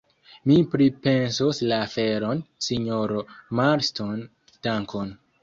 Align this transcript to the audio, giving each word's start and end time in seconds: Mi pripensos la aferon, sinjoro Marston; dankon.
Mi 0.51 0.55
pripensos 0.69 1.59
la 1.73 1.79
aferon, 1.89 2.41
sinjoro 2.69 3.21
Marston; 3.61 4.27
dankon. 4.69 5.15